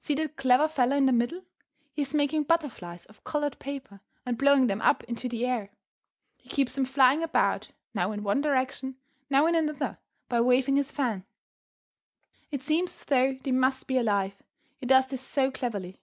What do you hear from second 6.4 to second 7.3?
keeps them flying